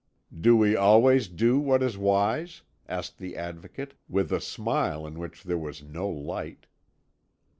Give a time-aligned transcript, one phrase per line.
[0.35, 5.43] "Do we always do what is wise?" asked the Advocate, with a smile in which
[5.43, 6.65] there was no light.